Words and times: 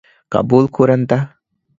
ގަބޫލުކުރަންތަ؟ 0.33 1.17